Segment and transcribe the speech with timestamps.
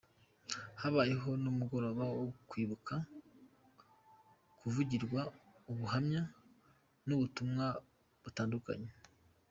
[0.81, 2.93] Habayeho n’umugoroba wo kwibuka,
[4.59, 5.21] havugirwa
[5.71, 6.21] ubuhamya,
[7.07, 7.65] n’ubutumwa
[8.23, 8.91] butandukanye.